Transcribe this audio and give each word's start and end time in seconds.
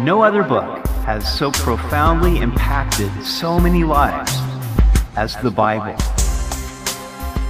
No 0.00 0.22
other 0.22 0.44
book 0.44 0.86
has 1.06 1.26
so 1.36 1.50
profoundly 1.50 2.38
impacted 2.38 3.10
so 3.24 3.58
many 3.58 3.82
lives 3.82 4.32
as 5.16 5.34
the 5.38 5.50
Bible. 5.50 5.96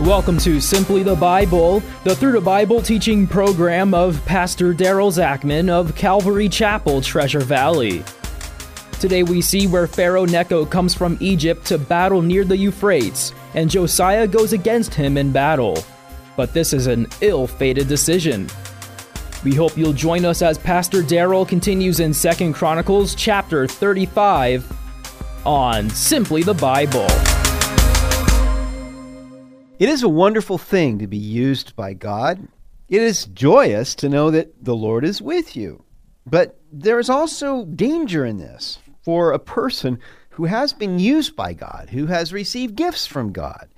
Welcome 0.00 0.38
to 0.38 0.58
Simply 0.58 1.02
the 1.02 1.14
Bible, 1.14 1.80
the 2.04 2.16
Through 2.16 2.32
the 2.32 2.40
Bible 2.40 2.80
teaching 2.80 3.26
program 3.26 3.92
of 3.92 4.24
Pastor 4.24 4.72
Daryl 4.72 5.12
Zachman 5.12 5.68
of 5.68 5.94
Calvary 5.94 6.48
Chapel, 6.48 7.02
Treasure 7.02 7.40
Valley. 7.40 8.02
Today 8.98 9.24
we 9.24 9.42
see 9.42 9.66
where 9.66 9.86
Pharaoh 9.86 10.24
Necho 10.24 10.64
comes 10.64 10.94
from 10.94 11.18
Egypt 11.20 11.66
to 11.66 11.76
battle 11.76 12.22
near 12.22 12.44
the 12.44 12.56
Euphrates, 12.56 13.34
and 13.52 13.68
Josiah 13.68 14.26
goes 14.26 14.54
against 14.54 14.94
him 14.94 15.18
in 15.18 15.32
battle. 15.32 15.84
But 16.34 16.54
this 16.54 16.72
is 16.72 16.86
an 16.86 17.08
ill 17.20 17.46
fated 17.46 17.88
decision. 17.88 18.48
We 19.44 19.54
hope 19.54 19.78
you'll 19.78 19.92
join 19.92 20.24
us 20.24 20.42
as 20.42 20.58
Pastor 20.58 21.00
Daryl 21.00 21.46
continues 21.46 22.00
in 22.00 22.10
2nd 22.10 22.54
Chronicles 22.54 23.14
chapter 23.14 23.68
35 23.68 24.66
on 25.46 25.88
Simply 25.90 26.42
the 26.42 26.54
Bible. 26.54 27.06
It 29.78 29.88
is 29.88 30.02
a 30.02 30.08
wonderful 30.08 30.58
thing 30.58 30.98
to 30.98 31.06
be 31.06 31.18
used 31.18 31.76
by 31.76 31.94
God. 31.94 32.48
It 32.88 33.00
is 33.00 33.26
joyous 33.26 33.94
to 33.96 34.08
know 34.08 34.32
that 34.32 34.64
the 34.64 34.74
Lord 34.74 35.04
is 35.04 35.22
with 35.22 35.54
you. 35.54 35.84
But 36.26 36.58
there 36.72 36.98
is 36.98 37.08
also 37.08 37.64
danger 37.64 38.24
in 38.24 38.38
this 38.38 38.80
for 39.02 39.30
a 39.30 39.38
person 39.38 40.00
who 40.30 40.46
has 40.46 40.72
been 40.72 40.98
used 40.98 41.36
by 41.36 41.52
God, 41.52 41.90
who 41.90 42.06
has 42.06 42.32
received 42.32 42.74
gifts 42.74 43.06
from 43.06 43.32
God, 43.32 43.68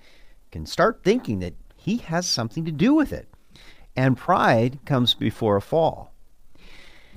can 0.51 0.65
start 0.65 1.03
thinking 1.05 1.41
that 1.41 1.55
he 1.77 1.99
has 1.99 2.27
something 2.27 2.65
to 2.65 2.73
do 2.73 2.95
with 2.95 3.13
it 3.13 3.30
and 3.97 4.17
pride 4.17 4.79
comes 4.85 5.15
before 5.15 5.57
a 5.57 5.63
fall. 5.63 6.13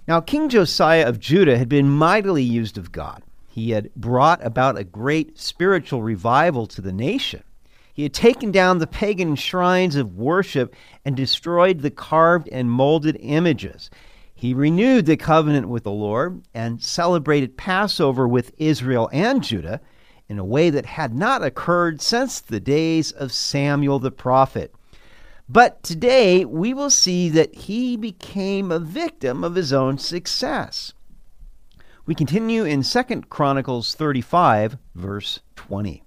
Now, 0.07 0.19
King 0.19 0.49
Josiah 0.49 1.07
of 1.07 1.19
Judah 1.19 1.57
had 1.57 1.69
been 1.69 1.89
mightily 1.89 2.43
used 2.43 2.77
of 2.77 2.91
God. 2.91 3.23
He 3.47 3.71
had 3.71 3.93
brought 3.95 4.45
about 4.45 4.77
a 4.77 4.83
great 4.83 5.39
spiritual 5.39 6.01
revival 6.01 6.67
to 6.67 6.81
the 6.81 6.91
nation. 6.91 7.43
He 7.93 8.03
had 8.03 8.13
taken 8.13 8.51
down 8.51 8.79
the 8.79 8.87
pagan 8.87 9.35
shrines 9.35 9.95
of 9.95 10.17
worship 10.17 10.75
and 11.05 11.15
destroyed 11.15 11.81
the 11.81 11.91
carved 11.91 12.49
and 12.49 12.69
molded 12.69 13.17
images. 13.19 13.89
He 14.33 14.53
renewed 14.53 15.05
the 15.05 15.15
covenant 15.15 15.69
with 15.69 15.83
the 15.83 15.91
Lord 15.91 16.41
and 16.53 16.81
celebrated 16.81 17.55
Passover 17.55 18.27
with 18.27 18.51
Israel 18.57 19.09
and 19.13 19.43
Judah 19.43 19.79
in 20.27 20.39
a 20.39 20.43
way 20.43 20.71
that 20.71 20.87
had 20.87 21.13
not 21.13 21.43
occurred 21.43 22.01
since 22.01 22.41
the 22.41 22.59
days 22.59 23.11
of 23.11 23.31
Samuel 23.31 23.99
the 23.99 24.11
prophet. 24.11 24.73
But 25.49 25.83
today 25.83 26.45
we 26.45 26.73
will 26.73 26.89
see 26.89 27.29
that 27.29 27.53
he 27.53 27.97
became 27.97 28.71
a 28.71 28.79
victim 28.79 29.43
of 29.43 29.55
his 29.55 29.73
own 29.73 29.97
success. 29.97 30.93
We 32.05 32.15
continue 32.15 32.63
in 32.63 32.83
2 32.83 33.03
Chronicles 33.29 33.95
35, 33.95 34.77
verse 34.95 35.39
20. 35.55 36.03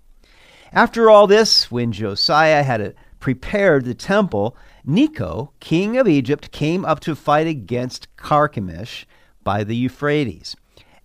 After 0.73 1.11
all 1.11 1.27
this, 1.27 1.70
when 1.70 1.93
Josiah 1.93 2.62
had 2.62 2.81
uh, 2.81 2.91
prepared 3.20 3.84
the 3.84 3.95
temple, 3.95 4.56
Necho, 4.84 5.53
king 5.61 5.97
of 5.97 6.09
Egypt, 6.09 6.50
came 6.50 6.84
up 6.84 7.00
to 7.00 7.15
fight 7.15 7.47
against 7.47 8.15
Carchemish 8.17 9.06
by 9.43 9.65
the 9.65 9.77
Euphrates. 9.77 10.56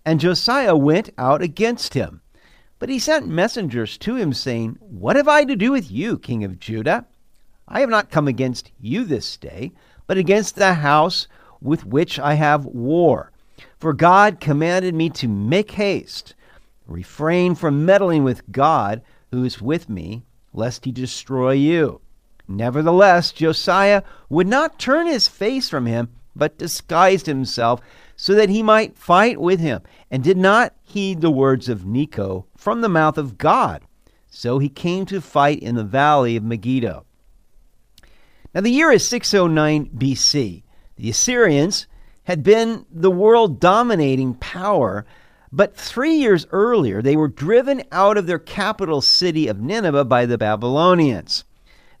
And 0.04 0.20
Josiah 0.20 0.76
went 0.76 1.10
out 1.16 1.42
against 1.42 1.94
him. 1.94 2.22
But 2.78 2.88
he 2.88 2.98
sent 2.98 3.28
messengers 3.28 3.96
to 3.98 4.16
him, 4.16 4.32
saying, 4.32 4.76
What 4.80 5.16
have 5.16 5.28
I 5.28 5.44
to 5.44 5.54
do 5.54 5.70
with 5.70 5.90
you, 5.90 6.18
king 6.18 6.44
of 6.44 6.58
Judah? 6.58 7.06
I 7.74 7.80
have 7.80 7.88
not 7.88 8.10
come 8.10 8.28
against 8.28 8.70
you 8.78 9.04
this 9.04 9.38
day, 9.38 9.72
but 10.06 10.18
against 10.18 10.56
the 10.56 10.74
house 10.74 11.26
with 11.62 11.86
which 11.86 12.18
I 12.18 12.34
have 12.34 12.66
war. 12.66 13.32
For 13.78 13.94
God 13.94 14.40
commanded 14.40 14.94
me 14.94 15.08
to 15.10 15.26
make 15.26 15.70
haste, 15.70 16.34
refrain 16.86 17.54
from 17.54 17.86
meddling 17.86 18.24
with 18.24 18.52
God 18.52 19.00
who 19.30 19.42
is 19.42 19.62
with 19.62 19.88
me, 19.88 20.22
lest 20.52 20.84
he 20.84 20.92
destroy 20.92 21.52
you. 21.52 22.02
Nevertheless, 22.46 23.32
Josiah 23.32 24.02
would 24.28 24.46
not 24.46 24.78
turn 24.78 25.06
his 25.06 25.26
face 25.26 25.70
from 25.70 25.86
him, 25.86 26.10
but 26.36 26.58
disguised 26.58 27.24
himself 27.24 27.80
so 28.16 28.34
that 28.34 28.50
he 28.50 28.62
might 28.62 28.98
fight 28.98 29.40
with 29.40 29.60
him, 29.60 29.80
and 30.10 30.22
did 30.22 30.36
not 30.36 30.74
heed 30.82 31.22
the 31.22 31.30
words 31.30 31.70
of 31.70 31.86
Necho 31.86 32.44
from 32.54 32.82
the 32.82 32.88
mouth 32.90 33.16
of 33.16 33.38
God. 33.38 33.82
So 34.28 34.58
he 34.58 34.68
came 34.68 35.06
to 35.06 35.22
fight 35.22 35.60
in 35.60 35.74
the 35.74 35.84
valley 35.84 36.36
of 36.36 36.44
Megiddo. 36.44 37.06
Now, 38.54 38.60
the 38.60 38.70
year 38.70 38.90
is 38.90 39.06
609 39.08 39.90
BC. 39.96 40.62
The 40.96 41.10
Assyrians 41.10 41.86
had 42.24 42.42
been 42.42 42.84
the 42.90 43.10
world 43.10 43.58
dominating 43.60 44.34
power, 44.34 45.06
but 45.50 45.76
three 45.76 46.14
years 46.14 46.46
earlier 46.50 47.02
they 47.02 47.16
were 47.16 47.28
driven 47.28 47.82
out 47.90 48.16
of 48.16 48.26
their 48.26 48.38
capital 48.38 49.00
city 49.00 49.48
of 49.48 49.60
Nineveh 49.60 50.04
by 50.04 50.26
the 50.26 50.38
Babylonians. 50.38 51.44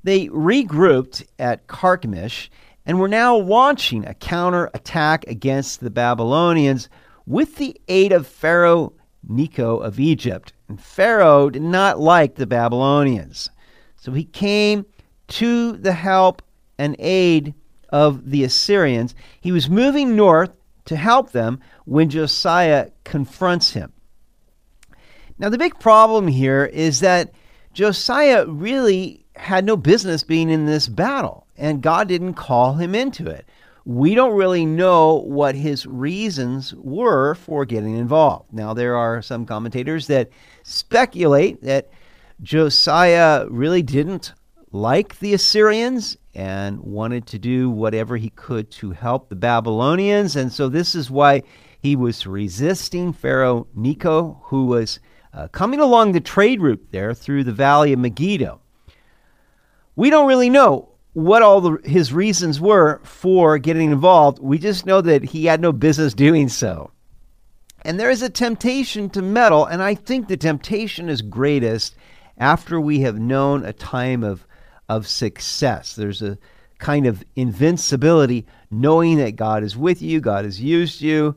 They 0.04 0.28
regrouped 0.28 1.24
at 1.38 1.66
Carchemish 1.66 2.50
and 2.84 2.98
were 2.98 3.08
now 3.08 3.36
launching 3.36 4.04
a 4.04 4.14
counterattack 4.14 5.26
against 5.26 5.80
the 5.80 5.90
Babylonians 5.90 6.88
with 7.26 7.56
the 7.56 7.80
aid 7.88 8.12
of 8.12 8.26
Pharaoh 8.26 8.92
Necho 9.26 9.78
of 9.78 10.00
Egypt. 10.00 10.52
And 10.68 10.80
Pharaoh 10.80 11.48
did 11.50 11.62
not 11.62 12.00
like 12.00 12.34
the 12.34 12.46
Babylonians. 12.46 13.48
So 13.96 14.12
he 14.12 14.24
came 14.24 14.84
to 15.28 15.72
the 15.72 15.92
help 15.92 16.42
and 16.78 16.96
aid 16.98 17.54
of 17.88 18.30
the 18.30 18.44
Assyrians. 18.44 19.14
He 19.40 19.52
was 19.52 19.68
moving 19.68 20.16
north 20.16 20.50
to 20.86 20.96
help 20.96 21.32
them 21.32 21.60
when 21.84 22.10
Josiah 22.10 22.90
confronts 23.04 23.72
him. 23.72 23.92
Now, 25.38 25.48
the 25.48 25.58
big 25.58 25.78
problem 25.78 26.28
here 26.28 26.64
is 26.64 27.00
that 27.00 27.32
Josiah 27.72 28.46
really 28.46 29.24
had 29.34 29.64
no 29.64 29.76
business 29.76 30.22
being 30.22 30.50
in 30.50 30.66
this 30.66 30.88
battle, 30.88 31.46
and 31.56 31.82
God 31.82 32.08
didn't 32.08 32.34
call 32.34 32.74
him 32.74 32.94
into 32.94 33.26
it. 33.26 33.46
We 33.84 34.14
don't 34.14 34.36
really 34.36 34.64
know 34.64 35.14
what 35.14 35.54
his 35.54 35.86
reasons 35.86 36.74
were 36.74 37.34
for 37.34 37.64
getting 37.64 37.96
involved. 37.96 38.52
Now, 38.52 38.74
there 38.74 38.96
are 38.96 39.22
some 39.22 39.44
commentators 39.44 40.06
that 40.06 40.30
speculate 40.62 41.62
that 41.62 41.90
Josiah 42.42 43.46
really 43.48 43.82
didn't 43.82 44.34
like 44.72 45.18
the 45.18 45.34
Assyrians 45.34 46.16
and 46.34 46.80
wanted 46.80 47.26
to 47.26 47.38
do 47.38 47.70
whatever 47.70 48.16
he 48.16 48.30
could 48.30 48.70
to 48.70 48.90
help 48.90 49.28
the 49.28 49.36
Babylonians. 49.36 50.34
And 50.34 50.50
so 50.50 50.68
this 50.68 50.94
is 50.94 51.10
why 51.10 51.42
he 51.78 51.94
was 51.94 52.26
resisting 52.26 53.12
Pharaoh 53.12 53.66
Necho, 53.74 54.40
who 54.44 54.64
was 54.64 54.98
uh, 55.34 55.48
coming 55.48 55.80
along 55.80 56.12
the 56.12 56.20
trade 56.20 56.60
route 56.60 56.86
there 56.90 57.12
through 57.12 57.44
the 57.44 57.52
valley 57.52 57.92
of 57.92 57.98
Megiddo. 57.98 58.60
We 59.94 60.08
don't 60.08 60.28
really 60.28 60.50
know 60.50 60.88
what 61.12 61.42
all 61.42 61.60
the, 61.60 61.78
his 61.84 62.12
reasons 62.12 62.58
were 62.58 63.00
for 63.04 63.58
getting 63.58 63.90
involved. 63.90 64.38
We 64.38 64.58
just 64.58 64.86
know 64.86 65.02
that 65.02 65.22
he 65.22 65.44
had 65.44 65.60
no 65.60 65.72
business 65.72 66.14
doing 66.14 66.48
so. 66.48 66.90
And 67.84 68.00
there 68.00 68.10
is 68.10 68.22
a 68.22 68.30
temptation 68.30 69.10
to 69.10 69.20
meddle, 69.20 69.66
and 69.66 69.82
I 69.82 69.94
think 69.94 70.28
the 70.28 70.36
temptation 70.36 71.08
is 71.08 71.20
greatest 71.20 71.96
after 72.38 72.80
we 72.80 73.00
have 73.00 73.18
known 73.18 73.64
a 73.64 73.72
time 73.72 74.22
of 74.22 74.46
of 74.96 75.08
success. 75.08 75.94
There's 75.94 76.22
a 76.22 76.38
kind 76.78 77.06
of 77.06 77.24
invincibility 77.36 78.46
knowing 78.70 79.18
that 79.18 79.36
God 79.36 79.62
is 79.62 79.76
with 79.76 80.02
you, 80.02 80.20
God 80.20 80.44
has 80.44 80.60
used 80.60 81.00
you. 81.00 81.36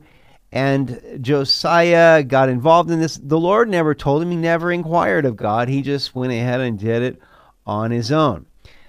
And 0.52 1.18
Josiah 1.20 2.22
got 2.22 2.48
involved 2.48 2.90
in 2.90 3.00
this. 3.00 3.18
The 3.22 3.38
Lord 3.38 3.68
never 3.68 3.94
told 3.94 4.22
him, 4.22 4.30
he 4.30 4.36
never 4.36 4.72
inquired 4.72 5.24
of 5.24 5.36
God. 5.36 5.68
He 5.68 5.82
just 5.82 6.14
went 6.14 6.32
ahead 6.32 6.60
and 6.60 6.78
did 6.78 7.02
it 7.02 7.20
on 7.66 7.90
his 7.90 8.12
own. 8.12 8.46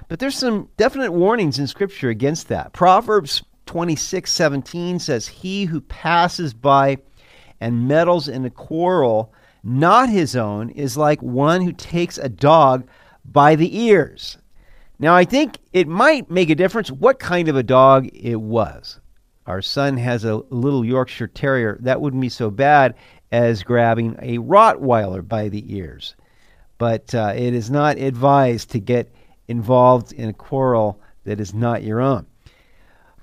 But 0.07 0.19
there's 0.19 0.37
some 0.37 0.69
definite 0.77 1.11
warnings 1.11 1.59
in 1.59 1.67
Scripture 1.67 2.09
against 2.09 2.47
that. 2.47 2.73
Proverbs 2.73 3.43
26 3.65 4.31
17 4.31 4.99
says, 4.99 5.27
He 5.27 5.65
who 5.65 5.81
passes 5.81 6.53
by 6.53 6.99
and 7.59 7.87
meddles 7.87 8.27
in 8.27 8.45
a 8.45 8.49
quarrel 8.49 9.33
not 9.63 10.09
his 10.09 10.35
own 10.35 10.69
is 10.69 10.95
like 10.95 11.21
one 11.21 11.61
who 11.61 11.73
takes 11.73 12.17
a 12.17 12.29
dog 12.29 12.87
by 13.25 13.55
the 13.55 13.77
ears. 13.77 14.37
Now, 14.99 15.15
I 15.15 15.25
think 15.25 15.59
it 15.73 15.87
might 15.87 16.31
make 16.31 16.49
a 16.49 16.55
difference 16.55 16.89
what 16.89 17.19
kind 17.19 17.47
of 17.47 17.55
a 17.55 17.63
dog 17.63 18.07
it 18.13 18.41
was. 18.41 18.99
Our 19.45 19.61
son 19.61 19.97
has 19.97 20.25
a 20.25 20.41
little 20.49 20.83
Yorkshire 20.83 21.27
Terrier. 21.27 21.77
That 21.81 22.01
wouldn't 22.01 22.21
be 22.21 22.29
so 22.29 22.49
bad 22.49 22.95
as 23.31 23.63
grabbing 23.63 24.15
a 24.21 24.39
Rottweiler 24.39 25.27
by 25.27 25.49
the 25.49 25.75
ears. 25.75 26.15
But 26.77 27.13
uh, 27.13 27.33
it 27.35 27.53
is 27.53 27.69
not 27.69 27.97
advised 27.97 28.71
to 28.71 28.79
get 28.79 29.13
involved 29.47 30.11
in 30.11 30.29
a 30.29 30.33
quarrel 30.33 30.99
that 31.23 31.39
is 31.39 31.53
not 31.53 31.83
your 31.83 32.01
own. 32.01 32.25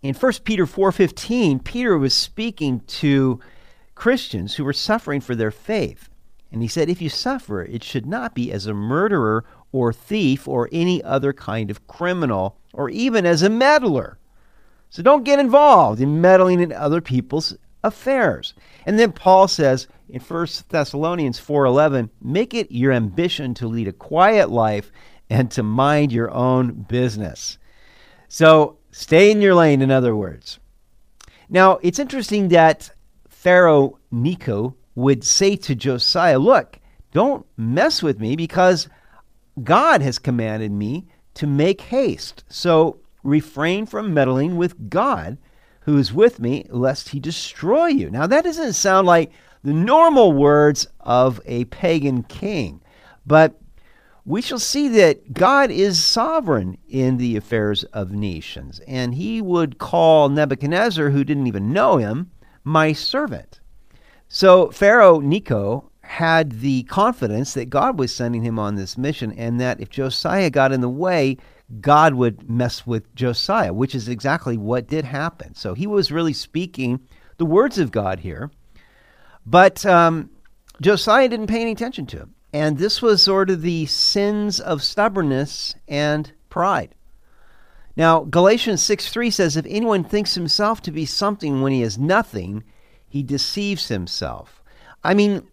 In 0.02 0.14
1 0.14 0.32
Peter 0.44 0.66
4:15, 0.66 1.64
Peter 1.64 1.98
was 1.98 2.14
speaking 2.14 2.80
to 2.80 3.40
Christians 3.94 4.54
who 4.54 4.64
were 4.64 4.72
suffering 4.72 5.20
for 5.20 5.34
their 5.34 5.50
faith. 5.50 6.08
And 6.52 6.62
he 6.62 6.68
said, 6.68 6.88
If 6.88 7.02
you 7.02 7.08
suffer, 7.08 7.62
it 7.62 7.82
should 7.82 8.06
not 8.06 8.34
be 8.34 8.52
as 8.52 8.66
a 8.66 8.74
murderer 8.74 9.44
or 9.74 9.92
thief 9.92 10.46
or 10.46 10.68
any 10.70 11.02
other 11.02 11.32
kind 11.32 11.68
of 11.68 11.84
criminal 11.88 12.56
or 12.72 12.88
even 12.90 13.26
as 13.26 13.42
a 13.42 13.50
meddler. 13.50 14.16
So 14.88 15.02
don't 15.02 15.24
get 15.24 15.40
involved 15.40 16.00
in 16.00 16.20
meddling 16.20 16.60
in 16.60 16.72
other 16.72 17.00
people's 17.00 17.56
affairs. 17.82 18.54
And 18.86 19.00
then 19.00 19.10
Paul 19.10 19.48
says 19.48 19.88
in 20.08 20.20
1 20.20 20.68
Thessalonians 20.68 21.40
4:11, 21.40 22.10
"Make 22.22 22.54
it 22.54 22.70
your 22.70 22.92
ambition 22.92 23.52
to 23.54 23.66
lead 23.66 23.88
a 23.88 23.92
quiet 23.92 24.48
life 24.48 24.92
and 25.28 25.50
to 25.50 25.64
mind 25.64 26.12
your 26.12 26.30
own 26.30 26.86
business." 26.88 27.58
So, 28.28 28.76
stay 28.92 29.32
in 29.32 29.42
your 29.42 29.56
lane 29.56 29.82
in 29.82 29.90
other 29.90 30.14
words. 30.14 30.60
Now, 31.50 31.80
it's 31.82 31.98
interesting 31.98 32.48
that 32.48 32.90
Pharaoh 33.28 33.98
Necho 34.12 34.76
would 34.94 35.24
say 35.24 35.56
to 35.56 35.74
Josiah, 35.74 36.38
"Look, 36.38 36.78
don't 37.12 37.44
mess 37.56 38.04
with 38.04 38.20
me 38.20 38.36
because 38.36 38.88
God 39.62 40.02
has 40.02 40.18
commanded 40.18 40.72
me 40.72 41.06
to 41.34 41.46
make 41.46 41.82
haste. 41.82 42.44
So 42.48 43.00
refrain 43.22 43.86
from 43.86 44.14
meddling 44.14 44.56
with 44.56 44.90
God 44.90 45.38
who 45.80 45.98
is 45.98 46.12
with 46.12 46.40
me, 46.40 46.66
lest 46.70 47.10
he 47.10 47.20
destroy 47.20 47.86
you. 47.86 48.10
Now, 48.10 48.26
that 48.26 48.44
doesn't 48.44 48.72
sound 48.72 49.06
like 49.06 49.30
the 49.62 49.72
normal 49.72 50.32
words 50.32 50.86
of 51.00 51.40
a 51.44 51.66
pagan 51.66 52.22
king, 52.22 52.80
but 53.26 53.60
we 54.24 54.40
shall 54.40 54.58
see 54.58 54.88
that 54.88 55.34
God 55.34 55.70
is 55.70 56.02
sovereign 56.02 56.78
in 56.88 57.18
the 57.18 57.36
affairs 57.36 57.84
of 57.84 58.12
nations, 58.12 58.80
and 58.86 59.14
he 59.14 59.42
would 59.42 59.78
call 59.78 60.30
Nebuchadnezzar, 60.30 61.10
who 61.10 61.24
didn't 61.24 61.46
even 61.46 61.72
know 61.72 61.98
him, 61.98 62.30
my 62.62 62.94
servant. 62.94 63.60
So 64.28 64.70
Pharaoh 64.70 65.20
Necho 65.20 65.90
had 66.04 66.60
the 66.60 66.82
confidence 66.84 67.54
that 67.54 67.70
God 67.70 67.98
was 67.98 68.14
sending 68.14 68.42
him 68.42 68.58
on 68.58 68.74
this 68.74 68.98
mission 68.98 69.32
and 69.32 69.60
that 69.60 69.80
if 69.80 69.88
Josiah 69.88 70.50
got 70.50 70.70
in 70.70 70.80
the 70.80 70.88
way, 70.88 71.38
God 71.80 72.14
would 72.14 72.48
mess 72.48 72.86
with 72.86 73.12
Josiah, 73.14 73.72
which 73.72 73.94
is 73.94 74.08
exactly 74.08 74.56
what 74.56 74.86
did 74.86 75.04
happen. 75.04 75.54
So 75.54 75.74
he 75.74 75.86
was 75.86 76.12
really 76.12 76.34
speaking 76.34 77.00
the 77.38 77.46
words 77.46 77.78
of 77.78 77.90
God 77.90 78.20
here. 78.20 78.50
But 79.46 79.84
um, 79.86 80.30
Josiah 80.80 81.28
didn't 81.28 81.46
pay 81.46 81.62
any 81.62 81.72
attention 81.72 82.06
to 82.06 82.18
him. 82.18 82.34
And 82.52 82.78
this 82.78 83.02
was 83.02 83.22
sort 83.22 83.50
of 83.50 83.62
the 83.62 83.86
sins 83.86 84.60
of 84.60 84.82
stubbornness 84.82 85.74
and 85.88 86.30
pride. 86.50 86.94
Now, 87.96 88.20
Galatians 88.24 88.82
6 88.82 89.10
3 89.12 89.30
says, 89.30 89.56
If 89.56 89.66
anyone 89.68 90.04
thinks 90.04 90.34
himself 90.34 90.80
to 90.82 90.92
be 90.92 91.06
something 91.06 91.62
when 91.62 91.72
he 91.72 91.82
is 91.82 91.98
nothing, 91.98 92.62
he 93.08 93.22
deceives 93.22 93.88
himself. 93.88 94.62
I 95.02 95.14
mean, 95.14 95.46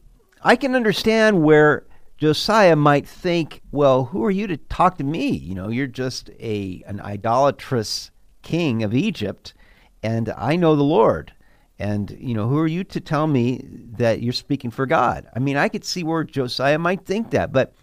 I 0.43 0.55
can 0.55 0.75
understand 0.75 1.43
where 1.43 1.85
Josiah 2.17 2.75
might 2.75 3.07
think, 3.07 3.61
well, 3.71 4.05
who 4.05 4.23
are 4.25 4.31
you 4.31 4.47
to 4.47 4.57
talk 4.57 4.97
to 4.97 5.03
me? 5.03 5.29
You 5.29 5.55
know, 5.55 5.69
you're 5.69 5.87
just 5.87 6.29
a 6.39 6.83
an 6.87 6.99
idolatrous 7.01 8.11
king 8.41 8.83
of 8.83 8.93
Egypt, 8.93 9.53
and 10.01 10.33
I 10.35 10.55
know 10.55 10.75
the 10.75 10.83
Lord. 10.83 11.33
And, 11.77 12.15
you 12.19 12.35
know, 12.35 12.47
who 12.47 12.59
are 12.59 12.67
you 12.67 12.83
to 12.83 12.99
tell 12.99 13.25
me 13.25 13.65
that 13.97 14.21
you're 14.21 14.33
speaking 14.33 14.69
for 14.69 14.85
God? 14.85 15.27
I 15.35 15.39
mean, 15.39 15.57
I 15.57 15.67
could 15.67 15.83
see 15.83 16.03
where 16.03 16.23
Josiah 16.23 16.77
might 16.77 17.05
think 17.05 17.31
that, 17.31 17.51
but 17.51 17.73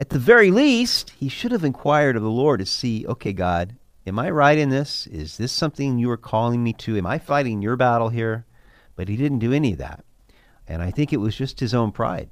at 0.00 0.10
the 0.10 0.18
very 0.18 0.52
least, 0.52 1.10
he 1.10 1.28
should 1.28 1.50
have 1.50 1.64
inquired 1.64 2.14
of 2.14 2.22
the 2.22 2.30
Lord 2.30 2.60
to 2.60 2.66
see, 2.66 3.04
okay, 3.06 3.32
God, 3.32 3.74
am 4.06 4.20
I 4.20 4.30
right 4.30 4.56
in 4.56 4.68
this? 4.68 5.08
Is 5.08 5.38
this 5.38 5.50
something 5.50 5.98
you 5.98 6.08
are 6.10 6.16
calling 6.16 6.62
me 6.62 6.72
to? 6.74 6.96
Am 6.96 7.06
I 7.06 7.18
fighting 7.18 7.62
your 7.62 7.74
battle 7.74 8.10
here? 8.10 8.46
But 8.94 9.08
he 9.08 9.16
didn't 9.16 9.40
do 9.40 9.52
any 9.52 9.72
of 9.72 9.78
that. 9.78 10.04
And 10.68 10.82
I 10.82 10.90
think 10.90 11.12
it 11.12 11.18
was 11.18 11.36
just 11.36 11.60
his 11.60 11.74
own 11.74 11.92
pride. 11.92 12.30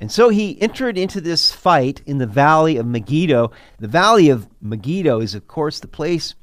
And 0.00 0.12
so 0.12 0.28
he 0.28 0.60
entered 0.62 0.96
into 0.96 1.20
this 1.20 1.52
fight 1.52 2.02
in 2.06 2.18
the 2.18 2.26
valley 2.26 2.76
of 2.76 2.86
Megiddo. 2.86 3.50
The 3.78 3.88
valley 3.88 4.28
of 4.28 4.46
Megiddo 4.60 5.20
is, 5.20 5.34
of 5.34 5.48
course, 5.48 5.80
the 5.80 5.88
place 5.88 6.34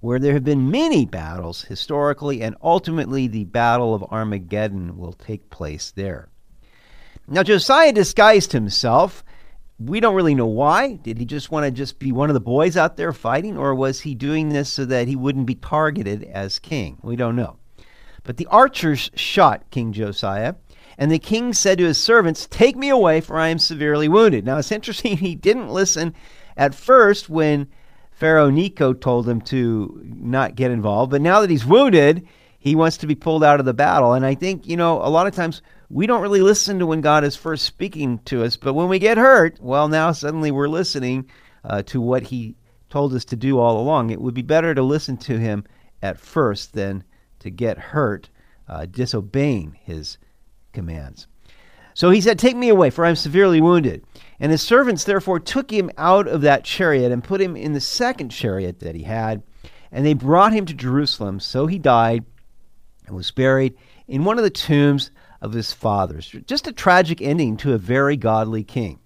where 0.00 0.18
there 0.18 0.34
have 0.34 0.44
been 0.44 0.70
many 0.70 1.06
battles 1.06 1.62
historically, 1.62 2.42
and 2.42 2.56
ultimately 2.62 3.26
the 3.26 3.44
Battle 3.44 3.94
of 3.94 4.04
Armageddon 4.04 4.98
will 4.98 5.14
take 5.14 5.48
place 5.48 5.92
there. 5.92 6.28
Now, 7.26 7.42
Josiah 7.42 7.92
disguised 7.92 8.52
himself. 8.52 9.24
We 9.78 10.00
don't 10.00 10.14
really 10.14 10.34
know 10.34 10.46
why. 10.46 10.96
Did 10.96 11.18
he 11.18 11.24
just 11.24 11.50
want 11.50 11.64
to 11.64 11.70
just 11.70 11.98
be 11.98 12.12
one 12.12 12.28
of 12.28 12.34
the 12.34 12.40
boys 12.40 12.76
out 12.76 12.96
there 12.96 13.12
fighting, 13.12 13.56
or 13.56 13.74
was 13.74 14.00
he 14.00 14.14
doing 14.14 14.50
this 14.50 14.70
so 14.70 14.84
that 14.84 15.08
he 15.08 15.16
wouldn't 15.16 15.46
be 15.46 15.54
targeted 15.54 16.24
as 16.24 16.58
king? 16.58 16.98
We 17.02 17.16
don't 17.16 17.36
know. 17.36 17.56
But 18.24 18.38
the 18.38 18.46
archers 18.46 19.10
shot 19.14 19.70
King 19.70 19.92
Josiah, 19.92 20.54
and 20.98 21.12
the 21.12 21.18
king 21.18 21.52
said 21.52 21.78
to 21.78 21.84
his 21.84 21.98
servants, 21.98 22.48
Take 22.50 22.76
me 22.76 22.88
away, 22.88 23.20
for 23.20 23.38
I 23.38 23.48
am 23.48 23.58
severely 23.58 24.08
wounded. 24.08 24.44
Now 24.44 24.58
it's 24.58 24.72
interesting, 24.72 25.16
he 25.18 25.34
didn't 25.34 25.68
listen 25.68 26.14
at 26.56 26.74
first 26.74 27.28
when 27.28 27.68
Pharaoh 28.10 28.50
Necho 28.50 28.92
told 28.92 29.28
him 29.28 29.40
to 29.42 30.00
not 30.04 30.54
get 30.54 30.70
involved, 30.70 31.10
but 31.10 31.20
now 31.20 31.40
that 31.40 31.50
he's 31.50 31.66
wounded, 31.66 32.26
he 32.58 32.74
wants 32.74 32.96
to 32.98 33.06
be 33.06 33.14
pulled 33.14 33.44
out 33.44 33.60
of 33.60 33.66
the 33.66 33.74
battle. 33.74 34.14
And 34.14 34.24
I 34.24 34.34
think, 34.34 34.66
you 34.66 34.76
know, 34.76 35.02
a 35.02 35.10
lot 35.10 35.26
of 35.26 35.34
times 35.34 35.60
we 35.90 36.06
don't 36.06 36.22
really 36.22 36.40
listen 36.40 36.78
to 36.78 36.86
when 36.86 37.02
God 37.02 37.24
is 37.24 37.36
first 37.36 37.64
speaking 37.64 38.20
to 38.20 38.42
us, 38.42 38.56
but 38.56 38.74
when 38.74 38.88
we 38.88 38.98
get 38.98 39.18
hurt, 39.18 39.58
well, 39.60 39.88
now 39.88 40.12
suddenly 40.12 40.50
we're 40.50 40.68
listening 40.68 41.28
uh, 41.64 41.82
to 41.82 42.00
what 42.00 42.22
he 42.22 42.56
told 42.88 43.12
us 43.14 43.24
to 43.26 43.36
do 43.36 43.58
all 43.58 43.78
along. 43.78 44.10
It 44.10 44.20
would 44.20 44.34
be 44.34 44.42
better 44.42 44.74
to 44.74 44.82
listen 44.82 45.16
to 45.18 45.38
him 45.38 45.64
at 46.00 46.18
first 46.18 46.72
than 46.72 47.04
to 47.44 47.50
get 47.50 47.78
hurt 47.78 48.30
uh, 48.68 48.86
disobeying 48.86 49.76
his 49.82 50.16
commands. 50.72 51.26
So 51.92 52.10
he 52.10 52.22
said, 52.22 52.38
Take 52.38 52.56
me 52.56 52.70
away, 52.70 52.88
for 52.88 53.04
I 53.04 53.10
am 53.10 53.16
severely 53.16 53.60
wounded. 53.60 54.02
And 54.40 54.50
his 54.50 54.62
servants 54.62 55.04
therefore 55.04 55.38
took 55.40 55.70
him 55.70 55.90
out 55.98 56.26
of 56.26 56.40
that 56.40 56.64
chariot 56.64 57.12
and 57.12 57.22
put 57.22 57.42
him 57.42 57.54
in 57.54 57.74
the 57.74 57.80
second 57.80 58.30
chariot 58.30 58.80
that 58.80 58.94
he 58.94 59.02
had. 59.02 59.42
And 59.92 60.06
they 60.06 60.14
brought 60.14 60.54
him 60.54 60.64
to 60.64 60.74
Jerusalem. 60.74 61.38
So 61.38 61.66
he 61.66 61.78
died 61.78 62.24
and 63.06 63.14
was 63.14 63.30
buried 63.30 63.76
in 64.08 64.24
one 64.24 64.38
of 64.38 64.44
the 64.44 64.50
tombs 64.50 65.10
of 65.42 65.52
his 65.52 65.74
fathers. 65.74 66.34
Just 66.46 66.66
a 66.66 66.72
tragic 66.72 67.20
ending 67.20 67.58
to 67.58 67.74
a 67.74 67.78
very 67.78 68.16
godly 68.16 68.64
king. 68.64 69.00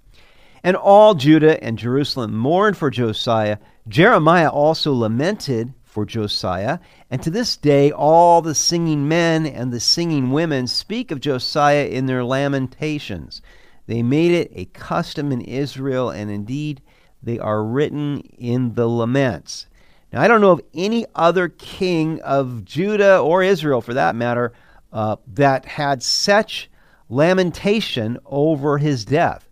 And 0.62 0.76
all 0.76 1.14
Judah 1.14 1.62
and 1.62 1.76
Jerusalem 1.76 2.36
mourned 2.36 2.76
for 2.76 2.88
Josiah. 2.88 3.58
Jeremiah 3.88 4.48
also 4.48 4.92
lamented 4.92 5.74
for 5.98 6.04
Josiah. 6.04 6.78
And 7.10 7.20
to 7.24 7.30
this 7.30 7.56
day, 7.56 7.90
all 7.90 8.40
the 8.40 8.54
singing 8.54 9.08
men 9.08 9.44
and 9.46 9.72
the 9.72 9.80
singing 9.80 10.30
women 10.30 10.68
speak 10.68 11.10
of 11.10 11.18
Josiah 11.18 11.86
in 11.86 12.06
their 12.06 12.22
lamentations. 12.22 13.42
They 13.88 14.04
made 14.04 14.30
it 14.30 14.52
a 14.54 14.66
custom 14.66 15.32
in 15.32 15.40
Israel, 15.40 16.10
and 16.10 16.30
indeed, 16.30 16.82
they 17.20 17.40
are 17.40 17.64
written 17.64 18.20
in 18.38 18.74
the 18.74 18.88
laments. 18.88 19.66
Now, 20.12 20.22
I 20.22 20.28
don't 20.28 20.40
know 20.40 20.52
of 20.52 20.60
any 20.72 21.04
other 21.16 21.48
king 21.48 22.20
of 22.20 22.64
Judah 22.64 23.18
or 23.18 23.42
Israel, 23.42 23.80
for 23.80 23.94
that 23.94 24.14
matter, 24.14 24.52
uh, 24.92 25.16
that 25.34 25.64
had 25.64 26.04
such 26.04 26.70
lamentation 27.08 28.18
over 28.24 28.78
his 28.78 29.04
death. 29.04 29.47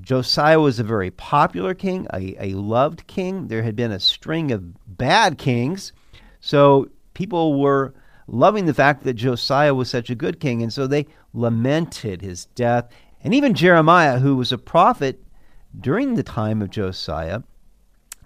Josiah 0.00 0.60
was 0.60 0.78
a 0.78 0.84
very 0.84 1.10
popular 1.10 1.74
king, 1.74 2.06
a, 2.12 2.36
a 2.38 2.54
loved 2.54 3.06
king. 3.06 3.48
There 3.48 3.62
had 3.62 3.76
been 3.76 3.92
a 3.92 4.00
string 4.00 4.52
of 4.52 4.96
bad 4.98 5.38
kings. 5.38 5.92
So 6.40 6.90
people 7.14 7.60
were 7.60 7.94
loving 8.26 8.66
the 8.66 8.74
fact 8.74 9.04
that 9.04 9.14
Josiah 9.14 9.74
was 9.74 9.88
such 9.88 10.10
a 10.10 10.14
good 10.14 10.38
king. 10.40 10.62
And 10.62 10.72
so 10.72 10.86
they 10.86 11.06
lamented 11.32 12.20
his 12.22 12.46
death. 12.46 12.88
And 13.22 13.34
even 13.34 13.54
Jeremiah, 13.54 14.18
who 14.18 14.36
was 14.36 14.52
a 14.52 14.58
prophet 14.58 15.22
during 15.78 16.14
the 16.14 16.22
time 16.22 16.62
of 16.62 16.70
Josiah, 16.70 17.40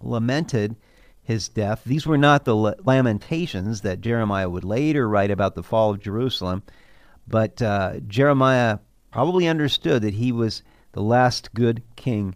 lamented 0.00 0.77
his 1.23 1.49
death. 1.49 1.83
These 1.85 2.07
were 2.07 2.19
not 2.19 2.45
the 2.45 2.57
lamentations 2.57 3.83
that 3.83 4.00
Jeremiah 4.00 4.49
would 4.49 4.65
later 4.65 5.09
write 5.09 5.31
about 5.31 5.55
the 5.55 5.62
fall 5.62 5.91
of 5.91 6.00
Jerusalem, 6.00 6.62
but 7.29 7.62
uh, 7.62 8.00
Jeremiah 8.09 8.79
probably 9.12 9.47
understood 9.47 10.03
that 10.03 10.15
he 10.15 10.33
was 10.33 10.62
the 10.92 11.02
last 11.02 11.54
good 11.54 11.82
king 11.97 12.35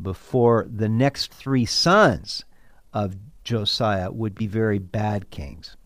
before 0.00 0.66
the 0.70 0.88
next 0.88 1.32
three 1.32 1.64
sons 1.64 2.44
of 2.92 3.16
Josiah 3.44 4.10
would 4.10 4.34
be 4.34 4.46
very 4.46 4.78
bad 4.78 5.30
kings. 5.30 5.76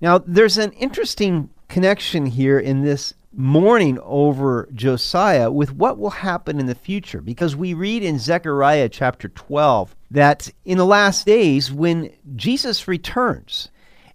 Now, 0.00 0.18
there's 0.18 0.58
an 0.58 0.72
interesting 0.72 1.50
connection 1.68 2.26
here 2.26 2.58
in 2.58 2.82
this 2.82 3.14
mourning 3.36 3.98
over 4.00 4.68
Josiah 4.72 5.50
with 5.50 5.72
what 5.72 5.98
will 5.98 6.10
happen 6.10 6.60
in 6.60 6.66
the 6.66 6.74
future 6.74 7.20
because 7.20 7.56
we 7.56 7.74
read 7.74 8.02
in 8.02 8.18
Zechariah 8.18 8.88
chapter 8.88 9.28
12 9.28 9.96
that 10.10 10.50
in 10.64 10.78
the 10.78 10.86
last 10.86 11.26
days 11.26 11.72
when 11.72 12.12
Jesus 12.36 12.86
returns 12.86 13.70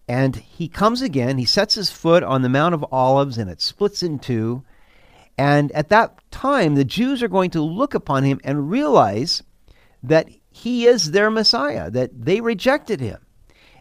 and 0.08 0.38
he 0.38 0.68
comes 0.68 1.02
again, 1.02 1.38
he 1.38 1.46
sets 1.46 1.76
his 1.76 1.92
foot 1.92 2.24
on 2.24 2.42
the 2.42 2.50
Mount 2.50 2.74
of 2.74 2.86
Olives 2.92 3.38
and 3.38 3.50
it 3.50 3.62
splits 3.62 4.02
in 4.02 4.20
two 4.20 4.64
and 5.40 5.72
at 5.72 5.88
that 5.88 6.20
time, 6.32 6.76
the 6.76 6.84
Jews 6.84 7.24
are 7.24 7.30
going 7.30 7.52
to 7.52 7.62
look 7.62 7.94
upon 7.94 8.26
him 8.26 8.42
and 8.44 8.70
realize 8.70 9.42
that 10.04 10.28
he 10.52 10.86
is 10.86 11.12
their 11.12 11.32
Messiah, 11.32 11.90
that 11.92 12.26
they 12.26 12.42
rejected 12.42 13.00
him. 13.00 13.20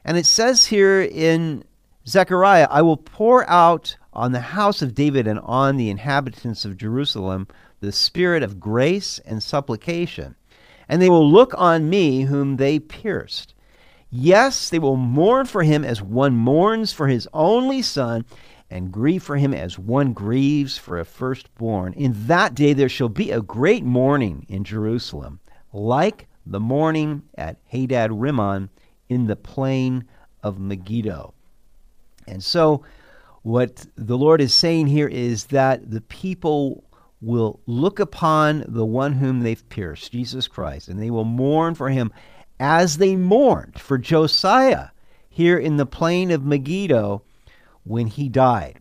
And 0.05 0.17
it 0.17 0.25
says 0.25 0.67
here 0.67 1.03
in 1.03 1.65
Zechariah, 2.07 2.69
I 2.71 2.83
will 2.83 2.97
pour 2.97 3.45
out 3.51 3.97
on 4.13 4.31
the 4.31 4.39
house 4.39 4.83
of 4.83 4.95
David 4.95 5.27
and 5.27 5.41
on 5.41 5.77
the 5.77 5.91
inhabitants 5.91 6.65
of 6.65 6.77
Jerusalem 6.77 7.49
the 7.81 7.91
spirit 7.91 8.45
of 8.45 8.61
grace 8.61 9.19
and 9.27 9.43
supplication. 9.43 10.37
And 10.89 11.03
they 11.03 11.11
will 11.11 11.29
look 11.29 11.55
on 11.59 11.91
me 11.91 12.23
whom 12.23 12.59
they 12.59 12.79
pierced. 12.79 13.55
Yes, 14.11 14.71
they 14.71 14.79
will 14.79 14.97
mourn 14.97 15.47
for 15.47 15.65
him 15.65 15.85
as 15.85 16.01
one 16.01 16.37
mourns 16.37 16.93
for 16.93 17.09
his 17.09 17.27
only 17.33 17.83
son, 17.83 18.25
and 18.71 18.93
grieve 18.93 19.23
for 19.23 19.37
him 19.37 19.55
as 19.55 19.79
one 19.79 20.13
grieves 20.13 20.77
for 20.77 20.99
a 20.99 21.05
firstborn. 21.05 21.93
In 21.95 22.27
that 22.27 22.55
day 22.55 22.73
there 22.73 22.89
shall 22.89 23.09
be 23.09 23.31
a 23.31 23.41
great 23.41 23.85
mourning 23.85 24.47
in 24.49 24.65
Jerusalem, 24.65 25.41
like 25.73 26.29
the 26.45 26.61
mourning 26.61 27.23
at 27.37 27.59
Hadad 27.67 28.13
Rimmon 28.13 28.71
in 29.09 29.27
the 29.27 29.37
plain 29.37 30.05
of 30.43 30.59
Megiddo. 30.59 31.35
And 32.27 32.45
so, 32.45 32.85
what 33.43 33.87
the 33.97 34.19
Lord 34.19 34.41
is 34.41 34.53
saying 34.53 34.89
here 34.89 35.09
is 35.09 35.47
that 35.47 35.91
the 35.91 36.03
people 36.03 36.85
will 37.21 37.61
look 37.67 37.99
upon 37.99 38.65
the 38.69 38.85
one 38.85 39.15
whom 39.15 39.41
they've 39.41 39.69
pierced, 39.71 40.13
Jesus 40.13 40.47
Christ, 40.47 40.89
and 40.89 41.01
they 41.01 41.11
will 41.11 41.25
mourn 41.25 41.75
for 41.75 41.89
him 41.89 42.13
as 42.61 42.99
they 42.99 43.17
mourned 43.17 43.81
for 43.81 43.99
Josiah 43.99 44.89
here 45.29 45.57
in 45.57 45.77
the 45.77 45.87
plain 45.87 46.31
of 46.31 46.45
Megiddo 46.45 47.23
when 47.89 48.07
he 48.07 48.29
died. 48.29 48.79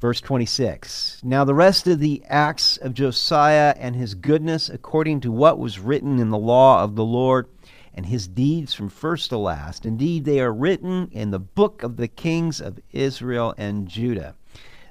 Verse 0.00 0.20
26 0.20 1.22
Now 1.24 1.44
the 1.44 1.54
rest 1.54 1.86
of 1.86 2.00
the 2.00 2.22
acts 2.28 2.76
of 2.76 2.92
Josiah 2.92 3.74
and 3.78 3.96
his 3.96 4.14
goodness, 4.14 4.68
according 4.68 5.20
to 5.20 5.32
what 5.32 5.58
was 5.58 5.78
written 5.78 6.18
in 6.18 6.30
the 6.30 6.38
law 6.38 6.82
of 6.82 6.96
the 6.96 7.04
Lord, 7.04 7.48
and 7.94 8.06
his 8.06 8.28
deeds 8.28 8.74
from 8.74 8.90
first 8.90 9.30
to 9.30 9.38
last, 9.38 9.86
indeed 9.86 10.24
they 10.24 10.40
are 10.40 10.52
written 10.52 11.08
in 11.12 11.30
the 11.30 11.38
book 11.38 11.82
of 11.82 11.96
the 11.96 12.08
kings 12.08 12.60
of 12.60 12.78
Israel 12.92 13.54
and 13.56 13.88
Judah. 13.88 14.34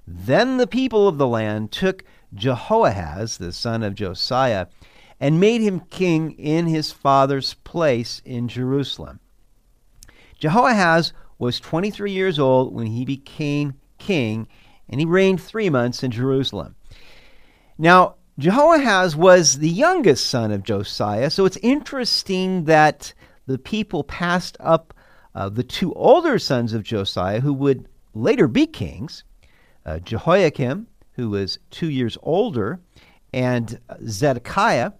Then 0.08 0.58
the 0.58 0.68
people 0.68 1.08
of 1.08 1.18
the 1.18 1.28
land 1.28 1.72
took 1.72 2.04
Jehoahaz, 2.34 3.38
the 3.38 3.54
son 3.54 3.84
of 3.84 3.94
Josiah, 3.94 4.68
and 5.20 5.40
made 5.40 5.62
him 5.62 5.82
king 5.92 6.32
in 6.32 6.66
his 6.66 6.92
father's 6.92 7.54
place 7.54 8.22
in 8.26 8.48
Jerusalem. 8.48 9.20
Jehoahaz 10.40 11.14
was 11.38 11.60
23 11.60 12.12
years 12.12 12.39
old 12.39 12.74
when 12.74 12.88
he 12.88 13.06
became 13.06 13.74
king, 13.98 14.48
and 14.89 15.00
he 15.00 15.06
reigned 15.06 15.42
three 15.42 15.70
months 15.70 16.04
in 16.04 16.12
Jerusalem. 16.12 16.75
Now, 17.77 18.15
Jehoahaz 18.38 19.15
was 19.15 19.60
the 19.60 19.70
youngest 19.70 20.27
son 20.27 20.51
of 20.51 20.63
Josiah, 20.63 21.30
so 21.30 21.46
it's 21.46 21.58
interesting 21.58 22.65
that 22.65 23.13
the 23.48 23.58
people 23.58 24.04
passed 24.04 24.58
up 24.60 24.94
uh, 25.34 25.50
the 25.50 25.63
two 25.63 25.94
older 25.94 26.39
sons 26.39 26.74
of 26.74 26.84
Josiah, 26.84 27.42
who 27.42 27.54
would 27.54 27.88
later 28.13 28.48
be 28.48 28.65
kings 28.65 29.24
uh, 29.86 30.00
Jehoiakim, 30.00 30.88
who 31.13 31.30
was 31.30 31.60
two 31.70 31.89
years 31.89 32.18
older, 32.24 32.80
and 33.34 33.80
Zedekiah, 34.08 34.92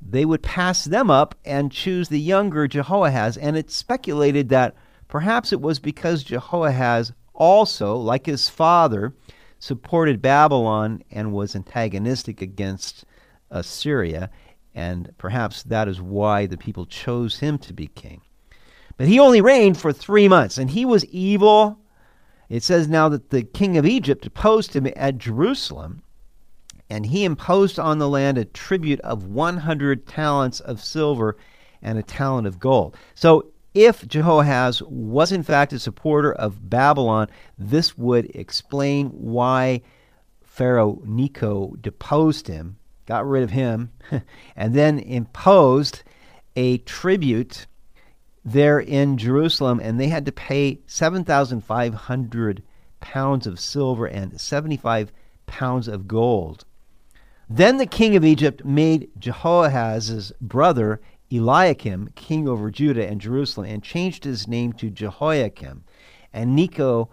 they 0.00 0.24
would 0.24 0.42
pass 0.42 0.84
them 0.84 1.10
up 1.10 1.34
and 1.44 1.72
choose 1.72 2.08
the 2.08 2.20
younger 2.20 2.66
Jehoahaz. 2.66 3.36
And 3.36 3.56
it's 3.56 3.74
speculated 3.74 4.48
that 4.48 4.74
perhaps 5.12 5.52
it 5.52 5.60
was 5.60 5.78
because 5.78 6.22
Jehoahaz 6.22 7.12
also, 7.34 7.96
like 7.96 8.24
his 8.24 8.48
father, 8.48 9.12
supported 9.58 10.22
Babylon 10.22 11.04
and 11.10 11.34
was 11.34 11.54
antagonistic 11.54 12.40
against 12.40 13.04
Assyria. 13.50 14.30
And 14.74 15.12
perhaps 15.18 15.64
that 15.64 15.86
is 15.86 16.00
why 16.00 16.46
the 16.46 16.56
people 16.56 16.86
chose 16.86 17.40
him 17.40 17.58
to 17.58 17.74
be 17.74 17.88
king. 17.88 18.22
But 18.96 19.06
he 19.06 19.20
only 19.20 19.42
reigned 19.42 19.76
for 19.76 19.92
three 19.92 20.28
months, 20.28 20.56
and 20.56 20.70
he 20.70 20.86
was 20.86 21.04
evil. 21.04 21.78
It 22.48 22.62
says 22.62 22.88
now 22.88 23.10
that 23.10 23.28
the 23.28 23.42
king 23.42 23.76
of 23.76 23.84
Egypt 23.84 24.24
opposed 24.24 24.74
him 24.74 24.88
at 24.96 25.18
Jerusalem 25.18 26.02
and 26.88 27.04
he 27.04 27.24
imposed 27.24 27.78
on 27.78 27.98
the 27.98 28.08
land 28.08 28.38
a 28.38 28.46
tribute 28.46 29.00
of 29.00 29.26
100 29.26 30.06
talents 30.06 30.60
of 30.60 30.82
silver 30.82 31.36
and 31.82 31.98
a 31.98 32.02
talent 32.02 32.46
of 32.46 32.58
gold. 32.58 32.96
So, 33.14 33.51
if 33.74 34.06
Jehoahaz 34.06 34.82
was 34.82 35.32
in 35.32 35.42
fact 35.42 35.72
a 35.72 35.78
supporter 35.78 36.32
of 36.32 36.68
Babylon, 36.68 37.28
this 37.58 37.96
would 37.96 38.26
explain 38.36 39.08
why 39.08 39.82
Pharaoh 40.42 41.00
Necho 41.04 41.74
deposed 41.80 42.48
him, 42.48 42.76
got 43.06 43.26
rid 43.26 43.42
of 43.42 43.50
him, 43.50 43.90
and 44.56 44.74
then 44.74 44.98
imposed 44.98 46.02
a 46.54 46.78
tribute 46.78 47.66
there 48.44 48.78
in 48.78 49.16
Jerusalem, 49.16 49.80
and 49.80 49.98
they 49.98 50.08
had 50.08 50.26
to 50.26 50.32
pay 50.32 50.80
7,500 50.86 52.62
pounds 53.00 53.46
of 53.46 53.58
silver 53.58 54.06
and 54.06 54.40
75 54.40 55.12
pounds 55.46 55.88
of 55.88 56.06
gold. 56.06 56.64
Then 57.48 57.76
the 57.76 57.86
king 57.86 58.16
of 58.16 58.24
Egypt 58.24 58.64
made 58.64 59.10
Jehoahaz's 59.18 60.32
brother 60.40 61.00
Eliakim 61.32 62.10
king 62.14 62.46
over 62.46 62.70
Judah 62.70 63.06
and 63.06 63.20
Jerusalem 63.20 63.66
and 63.66 63.82
changed 63.82 64.24
his 64.24 64.46
name 64.46 64.72
to 64.74 64.90
Jehoiakim. 64.90 65.84
And 66.32 66.54
Necho 66.54 67.08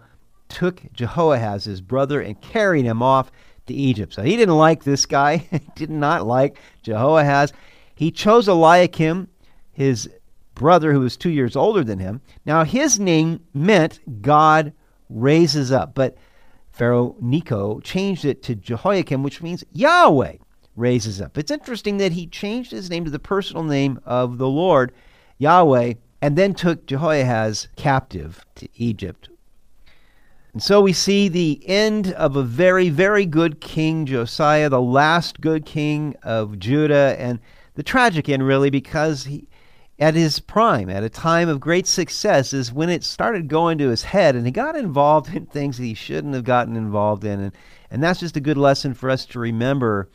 took 0.48 0.82
Jehoahaz's 0.92 1.80
brother 1.80 2.20
and 2.20 2.40
carried 2.40 2.84
him 2.84 3.02
off 3.02 3.30
to 3.66 3.74
Egypt. 3.74 4.12
So 4.12 4.22
he 4.22 4.36
didn't 4.36 4.56
like 4.56 4.84
this 4.84 5.06
guy, 5.06 5.48
did 5.74 5.90
not 5.90 6.26
like 6.26 6.58
Jehoahaz. 6.82 7.52
He 7.94 8.10
chose 8.10 8.48
Eliakim, 8.48 9.28
his 9.72 10.10
brother 10.54 10.92
who 10.92 11.00
was 11.00 11.16
two 11.16 11.30
years 11.30 11.56
older 11.56 11.84
than 11.84 11.98
him. 11.98 12.20
Now 12.44 12.64
his 12.64 13.00
name 13.00 13.40
meant 13.54 14.00
God 14.22 14.72
raises 15.08 15.72
up, 15.72 15.94
but 15.94 16.16
Pharaoh 16.70 17.16
Necho 17.20 17.80
changed 17.80 18.24
it 18.24 18.42
to 18.44 18.54
Jehoiakim, 18.54 19.22
which 19.22 19.42
means 19.42 19.64
Yahweh 19.72 20.36
raises 20.80 21.20
up. 21.20 21.38
It's 21.38 21.50
interesting 21.50 21.98
that 21.98 22.12
he 22.12 22.26
changed 22.26 22.70
his 22.70 22.90
name 22.90 23.04
to 23.04 23.10
the 23.10 23.18
personal 23.18 23.62
name 23.62 24.00
of 24.04 24.38
the 24.38 24.48
Lord, 24.48 24.92
Yahweh, 25.38 25.94
and 26.22 26.36
then 26.36 26.54
took 26.54 26.86
Jehoahaz 26.86 27.68
captive 27.76 28.44
to 28.56 28.68
Egypt. 28.74 29.28
And 30.52 30.62
so 30.62 30.80
we 30.80 30.92
see 30.92 31.28
the 31.28 31.62
end 31.66 32.12
of 32.14 32.34
a 32.34 32.42
very, 32.42 32.88
very 32.88 33.24
good 33.24 33.60
king, 33.60 34.04
Josiah, 34.04 34.68
the 34.68 34.80
last 34.80 35.40
good 35.40 35.64
king 35.64 36.16
of 36.24 36.58
Judah, 36.58 37.14
and 37.18 37.38
the 37.74 37.84
tragic 37.84 38.28
end, 38.28 38.44
really, 38.44 38.68
because 38.68 39.24
he, 39.24 39.46
at 40.00 40.14
his 40.14 40.40
prime, 40.40 40.90
at 40.90 41.04
a 41.04 41.08
time 41.08 41.48
of 41.48 41.60
great 41.60 41.86
success, 41.86 42.52
is 42.52 42.72
when 42.72 42.88
it 42.88 43.04
started 43.04 43.48
going 43.48 43.78
to 43.78 43.90
his 43.90 44.02
head 44.02 44.34
and 44.34 44.44
he 44.44 44.50
got 44.50 44.74
involved 44.74 45.34
in 45.34 45.46
things 45.46 45.76
that 45.76 45.84
he 45.84 45.94
shouldn't 45.94 46.34
have 46.34 46.44
gotten 46.44 46.74
involved 46.74 47.24
in. 47.24 47.38
And, 47.38 47.52
and 47.90 48.02
that's 48.02 48.20
just 48.20 48.36
a 48.36 48.40
good 48.40 48.58
lesson 48.58 48.94
for 48.94 49.08
us 49.08 49.26
to 49.26 49.38
remember. 49.38 50.08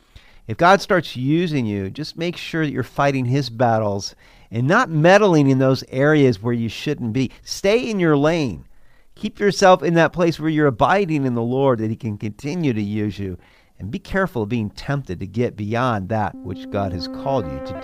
If 0.46 0.56
God 0.56 0.80
starts 0.80 1.16
using 1.16 1.66
you, 1.66 1.90
just 1.90 2.16
make 2.16 2.36
sure 2.36 2.64
that 2.64 2.70
you're 2.70 2.84
fighting 2.84 3.24
his 3.24 3.50
battles 3.50 4.14
and 4.50 4.68
not 4.68 4.88
meddling 4.88 5.48
in 5.48 5.58
those 5.58 5.82
areas 5.88 6.40
where 6.40 6.52
you 6.52 6.68
shouldn't 6.68 7.12
be. 7.12 7.32
Stay 7.42 7.90
in 7.90 7.98
your 7.98 8.16
lane. 8.16 8.64
Keep 9.16 9.40
yourself 9.40 9.82
in 9.82 9.94
that 9.94 10.12
place 10.12 10.38
where 10.38 10.50
you're 10.50 10.68
abiding 10.68 11.24
in 11.24 11.34
the 11.34 11.42
Lord 11.42 11.80
that 11.80 11.90
he 11.90 11.96
can 11.96 12.16
continue 12.16 12.72
to 12.72 12.82
use 12.82 13.18
you. 13.18 13.38
And 13.78 13.90
be 13.90 13.98
careful 13.98 14.42
of 14.42 14.48
being 14.48 14.70
tempted 14.70 15.18
to 15.18 15.26
get 15.26 15.56
beyond 15.56 16.08
that 16.10 16.34
which 16.36 16.70
God 16.70 16.92
has 16.92 17.08
called 17.08 17.46
you 17.46 17.58
to 17.58 17.80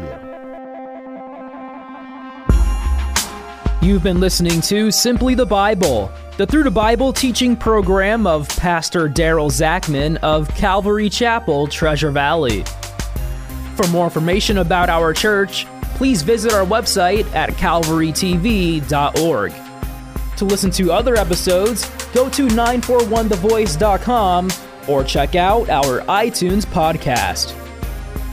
do. 3.81 3.87
You've 3.87 4.05
been 4.05 4.21
listening 4.21 4.61
to 4.63 4.93
Simply 4.93 5.35
the 5.35 5.45
Bible, 5.45 6.13
the 6.43 6.47
Through 6.51 6.65
the 6.65 6.73
Bible 6.73 7.13
teaching 7.13 7.55
program 7.55 8.27
of 8.27 8.49
Pastor 8.49 9.09
Daryl 9.09 9.49
Zachman 9.49 10.17
of 10.25 10.53
Calvary 10.57 11.09
Chapel, 11.09 11.69
Treasure 11.69 12.11
Valley. 12.11 12.65
For 13.77 13.87
more 13.93 14.07
information 14.07 14.59
about 14.59 14.89
our 14.89 15.13
church, 15.13 15.69
please 15.95 16.23
visit 16.23 16.53
our 16.53 16.67
website 16.67 17.33
at 17.33 17.51
calvarytv.org. 17.51 19.53
To 20.39 20.45
listen 20.45 20.73
to 20.73 20.91
other 20.91 21.15
episodes, 21.15 21.89
go 22.13 22.29
to 22.31 22.49
941thevoice.com 22.49 24.51
or 24.89 25.05
check 25.05 25.37
out 25.37 25.71
our 25.71 26.01
iTunes 26.07 26.67
podcast. 26.67 27.57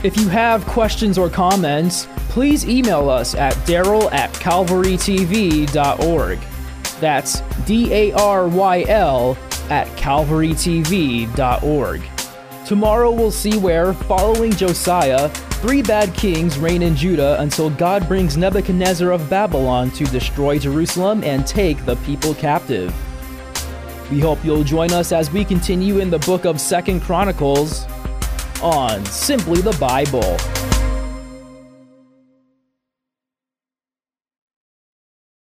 If 0.02 0.16
you 0.16 0.28
have 0.28 0.66
questions 0.66 1.16
or 1.16 1.30
comments, 1.30 2.08
please 2.28 2.68
email 2.68 3.08
us 3.08 3.36
at 3.36 3.54
daryl 3.68 4.12
at 4.12 4.32
calvarytv.org. 4.32 6.40
That's 7.00 7.40
D 7.64 7.92
A 7.92 8.12
R 8.12 8.48
Y 8.48 8.84
L 8.88 9.36
at 9.70 9.86
calvarytv.org. 9.96 12.02
Tomorrow 12.66 13.10
we'll 13.10 13.32
see 13.32 13.58
where, 13.58 13.92
following 13.92 14.52
Josiah, 14.52 15.28
three 15.60 15.82
bad 15.82 16.14
kings 16.14 16.58
reign 16.58 16.82
in 16.82 16.94
Judah 16.94 17.40
until 17.40 17.70
God 17.70 18.06
brings 18.06 18.36
Nebuchadnezzar 18.36 19.10
of 19.10 19.28
Babylon 19.28 19.90
to 19.92 20.04
destroy 20.04 20.58
Jerusalem 20.58 21.24
and 21.24 21.46
take 21.46 21.84
the 21.84 21.96
people 21.96 22.34
captive. 22.34 22.94
We 24.10 24.20
hope 24.20 24.44
you'll 24.44 24.64
join 24.64 24.92
us 24.92 25.12
as 25.12 25.30
we 25.30 25.44
continue 25.44 25.98
in 25.98 26.10
the 26.10 26.18
book 26.20 26.44
of 26.44 26.60
Second 26.60 27.00
Chronicles 27.00 27.86
on 28.62 29.04
Simply 29.06 29.60
the 29.60 29.76
Bible. 29.80 30.36